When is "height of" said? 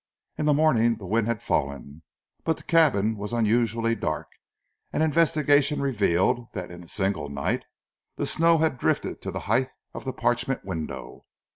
9.41-10.03